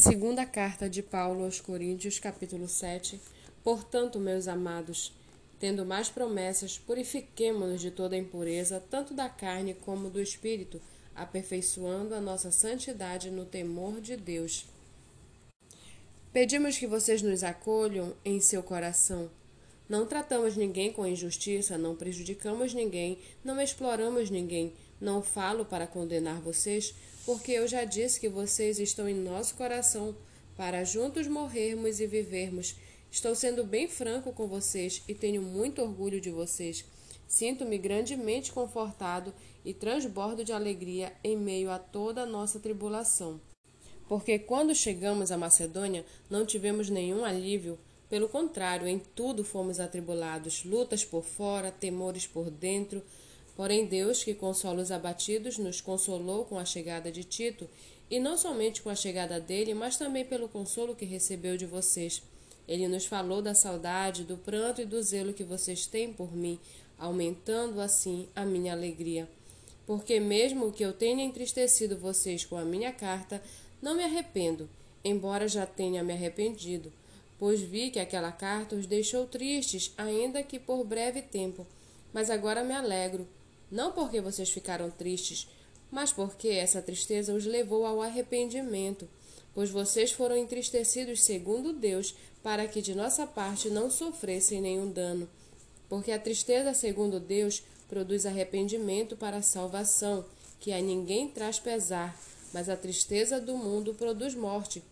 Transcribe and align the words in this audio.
Segunda 0.00 0.46
carta 0.46 0.88
de 0.88 1.02
Paulo 1.02 1.44
aos 1.44 1.60
Coríntios, 1.60 2.18
capítulo 2.18 2.66
7. 2.66 3.20
Portanto, 3.62 4.18
meus 4.18 4.48
amados, 4.48 5.12
tendo 5.58 5.84
mais 5.84 6.08
promessas, 6.08 6.78
purifiquemo-nos 6.78 7.82
de 7.82 7.90
toda 7.90 8.16
impureza, 8.16 8.82
tanto 8.88 9.12
da 9.12 9.28
carne 9.28 9.74
como 9.74 10.08
do 10.08 10.18
espírito, 10.18 10.80
aperfeiçoando 11.14 12.14
a 12.14 12.20
nossa 12.20 12.50
santidade 12.50 13.30
no 13.30 13.44
temor 13.44 14.00
de 14.00 14.16
Deus. 14.16 14.64
Pedimos 16.32 16.78
que 16.78 16.86
vocês 16.86 17.20
nos 17.20 17.44
acolham 17.44 18.14
em 18.24 18.40
seu 18.40 18.62
coração. 18.62 19.30
Não 19.86 20.06
tratamos 20.06 20.56
ninguém 20.56 20.90
com 20.90 21.06
injustiça, 21.06 21.76
não 21.76 21.94
prejudicamos 21.94 22.72
ninguém, 22.72 23.18
não 23.44 23.60
exploramos 23.60 24.30
ninguém. 24.30 24.72
Não 25.00 25.22
falo 25.22 25.64
para 25.64 25.86
condenar 25.86 26.40
vocês, 26.40 26.94
porque 27.24 27.52
eu 27.52 27.66
já 27.66 27.84
disse 27.84 28.20
que 28.20 28.28
vocês 28.28 28.78
estão 28.78 29.08
em 29.08 29.14
nosso 29.14 29.54
coração 29.54 30.14
para 30.56 30.84
juntos 30.84 31.26
morrermos 31.26 32.00
e 32.00 32.06
vivermos. 32.06 32.76
Estou 33.10 33.34
sendo 33.34 33.64
bem 33.64 33.88
franco 33.88 34.32
com 34.32 34.46
vocês 34.46 35.02
e 35.08 35.14
tenho 35.14 35.40
muito 35.40 35.80
orgulho 35.80 36.20
de 36.20 36.30
vocês. 36.30 36.84
Sinto-me 37.26 37.78
grandemente 37.78 38.52
confortado 38.52 39.32
e 39.64 39.72
transbordo 39.72 40.44
de 40.44 40.52
alegria 40.52 41.12
em 41.24 41.36
meio 41.36 41.70
a 41.70 41.78
toda 41.78 42.22
a 42.22 42.26
nossa 42.26 42.60
tribulação. 42.60 43.40
Porque 44.08 44.38
quando 44.38 44.74
chegamos 44.74 45.30
à 45.30 45.38
Macedônia, 45.38 46.04
não 46.28 46.44
tivemos 46.44 46.90
nenhum 46.90 47.24
alívio. 47.24 47.78
Pelo 48.08 48.28
contrário, 48.28 48.88
em 48.88 48.98
tudo 48.98 49.44
fomos 49.44 49.78
atribulados, 49.78 50.64
lutas 50.64 51.04
por 51.04 51.24
fora, 51.24 51.70
temores 51.70 52.26
por 52.26 52.50
dentro, 52.50 53.02
Porém, 53.56 53.86
Deus, 53.86 54.24
que 54.24 54.34
consola 54.34 54.82
os 54.82 54.90
abatidos, 54.90 55.58
nos 55.58 55.80
consolou 55.80 56.44
com 56.44 56.58
a 56.58 56.64
chegada 56.64 57.10
de 57.10 57.24
Tito, 57.24 57.68
e 58.10 58.18
não 58.18 58.36
somente 58.36 58.82
com 58.82 58.90
a 58.90 58.94
chegada 58.94 59.38
dele, 59.38 59.72
mas 59.72 59.96
também 59.96 60.24
pelo 60.24 60.48
consolo 60.48 60.96
que 60.96 61.04
recebeu 61.04 61.56
de 61.56 61.66
vocês. 61.66 62.22
Ele 62.66 62.88
nos 62.88 63.06
falou 63.06 63.40
da 63.40 63.54
saudade, 63.54 64.24
do 64.24 64.36
pranto 64.36 64.80
e 64.80 64.84
do 64.84 65.00
zelo 65.02 65.32
que 65.32 65.44
vocês 65.44 65.86
têm 65.86 66.12
por 66.12 66.34
mim, 66.34 66.58
aumentando 66.98 67.80
assim 67.80 68.28
a 68.34 68.44
minha 68.44 68.72
alegria. 68.72 69.28
Porque, 69.86 70.20
mesmo 70.20 70.72
que 70.72 70.84
eu 70.84 70.92
tenha 70.92 71.24
entristecido 71.24 71.96
vocês 71.96 72.44
com 72.44 72.56
a 72.56 72.64
minha 72.64 72.92
carta, 72.92 73.42
não 73.80 73.94
me 73.94 74.04
arrependo, 74.04 74.68
embora 75.04 75.48
já 75.48 75.66
tenha 75.66 76.02
me 76.02 76.12
arrependido, 76.12 76.92
pois 77.38 77.60
vi 77.60 77.90
que 77.90 77.98
aquela 77.98 78.30
carta 78.30 78.76
os 78.76 78.86
deixou 78.86 79.26
tristes, 79.26 79.92
ainda 79.96 80.42
que 80.42 80.58
por 80.58 80.84
breve 80.84 81.22
tempo. 81.22 81.66
Mas 82.12 82.28
agora 82.28 82.62
me 82.62 82.74
alegro 82.74 83.26
não 83.70 83.92
porque 83.92 84.20
vocês 84.20 84.50
ficaram 84.50 84.90
tristes, 84.90 85.48
mas 85.90 86.12
porque 86.12 86.48
essa 86.48 86.80
tristeza 86.80 87.34
os 87.34 87.44
levou 87.44 87.84
ao 87.84 88.00
arrependimento, 88.00 89.08
pois 89.54 89.70
vocês 89.70 90.12
foram 90.12 90.36
entristecidos 90.36 91.22
segundo 91.22 91.72
Deus, 91.72 92.14
para 92.42 92.66
que 92.66 92.80
de 92.80 92.94
nossa 92.94 93.26
parte 93.26 93.68
não 93.68 93.90
sofressem 93.90 94.60
nenhum 94.60 94.90
dano. 94.90 95.28
Porque 95.88 96.12
a 96.12 96.18
tristeza 96.18 96.72
segundo 96.72 97.18
Deus 97.18 97.62
produz 97.88 98.24
arrependimento 98.24 99.16
para 99.16 99.38
a 99.38 99.42
salvação, 99.42 100.24
que 100.60 100.72
a 100.72 100.80
ninguém 100.80 101.28
traz 101.28 101.58
pesar, 101.58 102.18
mas 102.52 102.68
a 102.68 102.76
tristeza 102.76 103.40
do 103.40 103.56
mundo 103.56 103.94
produz 103.94 104.34
morte. 104.34 104.82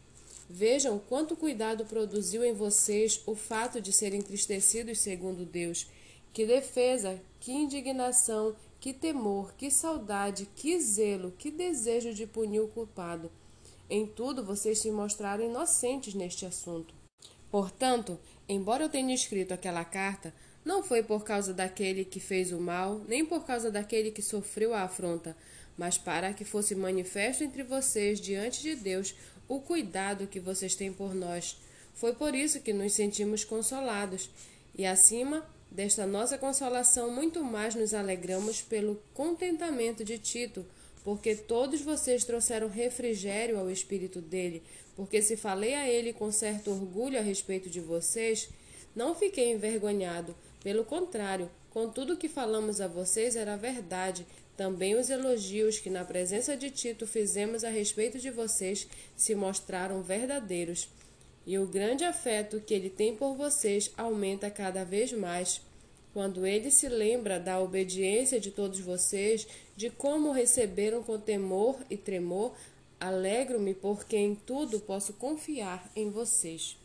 Vejam 0.51 0.99
quanto 0.99 1.37
cuidado 1.37 1.85
produziu 1.85 2.43
em 2.43 2.55
vocês 2.55 3.21
o 3.27 3.35
fato 3.35 3.81
de 3.81 3.93
serem 3.93 4.21
entristecidos 4.21 5.01
segundo 5.01 5.45
Deus. 5.45 5.87
Que 6.33 6.47
defesa, 6.47 7.21
que 7.39 7.53
indignação, 7.53 8.57
que 8.81 8.93
temor, 8.93 9.55
que 9.55 9.71
saudade, 9.71 10.49
que 10.55 10.81
zelo, 10.81 11.33
que 11.37 11.51
desejo 11.51 12.15
de 12.15 12.27
punir 12.27 12.61
o 12.61 12.69
culpado. 12.69 13.31
Em 13.91 14.07
tudo 14.07 14.45
vocês 14.45 14.79
se 14.79 14.91
mostraram 14.91 15.45
inocentes 15.45 16.15
neste 16.15 16.45
assunto. 16.47 16.95
Portanto, 17.51 18.19
embora 18.49 18.85
eu 18.85 18.89
tenha 18.89 19.15
escrito 19.15 19.53
aquela 19.53 19.85
carta, 19.85 20.33
não 20.65 20.83
foi 20.83 21.03
por 21.03 21.25
causa 21.25 21.55
daquele 21.55 22.05
que 22.05 22.21
fez 22.21 22.53
o 22.53 22.61
mal, 22.61 23.01
nem 23.09 23.25
por 23.25 23.45
causa 23.45 23.71
daquele 23.71 24.11
que 24.11 24.21
sofreu 24.21 24.75
a 24.75 24.83
afronta, 24.83 25.37
mas 25.77 25.97
para 25.97 26.35
que 26.35 26.45
fosse 26.45 26.75
manifesto 26.75 27.43
entre 27.43 27.63
vocês, 27.63 28.21
diante 28.21 28.63
de 28.63 28.75
Deus, 28.75 29.15
o 29.49 29.61
cuidado 29.61 30.27
que 30.27 30.39
vocês 30.39 30.75
têm 30.75 30.93
por 30.93 31.15
nós. 31.15 31.57
Foi 31.95 32.13
por 32.13 32.35
isso 32.35 32.61
que 32.61 32.73
nos 32.73 32.93
sentimos 32.93 33.45
consolados. 33.45 34.29
E 34.77 34.85
acima, 34.85 35.45
Desta 35.71 36.07
nossa 36.07 36.39
consolação, 36.39 37.11
muito 37.11 37.45
mais 37.45 37.75
nos 37.75 37.93
alegramos 37.93 38.61
pelo 38.63 39.01
contentamento 39.15 40.05
de 40.05 40.19
Tito, 40.19 40.65
porque 41.05 41.35
todos 41.35 41.81
vocês 41.83 42.25
trouxeram 42.25 42.69
refrigério 42.69 43.59
ao 43.59 43.71
espírito 43.71 44.21
dele. 44.21 44.63
Porque 44.97 45.23
se 45.23 45.37
falei 45.37 45.75
a 45.75 45.89
ele 45.89 46.13
com 46.13 46.33
certo 46.33 46.71
orgulho 46.71 47.19
a 47.19 47.23
respeito 47.23 47.71
de 47.71 47.81
vocês, 47.81 48.49
não 48.97 49.15
fiquei 49.15 49.53
envergonhado. 49.53 50.35
Pelo 50.63 50.85
contrário, 50.85 51.49
com 51.71 51.89
tudo 51.89 52.17
que 52.17 52.29
falamos 52.29 52.81
a 52.81 52.89
vocês 52.89 53.37
era 53.37 53.57
verdade. 53.57 54.27
Também 54.57 54.97
os 54.97 55.09
elogios 55.09 55.79
que 55.79 55.89
na 55.89 56.05
presença 56.05 56.57
de 56.57 56.71
Tito 56.71 57.07
fizemos 57.07 57.63
a 57.63 57.69
respeito 57.69 58.19
de 58.19 58.31
vocês 58.31 58.89
se 59.17 59.35
mostraram 59.35 60.03
verdadeiros 60.03 60.89
e 61.49 61.59
o 61.59 61.67
grande 61.67 62.05
afeto 62.05 62.61
que 62.61 62.75
ele 62.75 62.91
tem 62.91 63.17
por 63.17 63.35
vocês 63.35 63.91
aumenta 63.97 64.51
cada 64.51 64.85
vez 64.85 65.15
mais. 65.15 65.63
Quando 66.13 66.47
ele 66.47 66.71
se 66.71 66.91
lembra 66.91 67.41
da 67.41 67.59
obediência 67.59 68.39
de 68.39 68.51
todos 68.51 68.81
vocês, 68.81 69.49
de 69.75 69.89
como 69.89 70.31
receberam 70.31 71.03
com 71.03 71.19
temor 71.19 71.79
e 71.89 71.97
tremor, 71.97 72.53
alegro-me 73.01 73.73
porque 73.73 74.15
em 74.15 74.35
tudo 74.35 74.79
posso 74.81 75.15
confiar 75.15 75.91
em 75.97 76.11
vocês. 76.11 76.79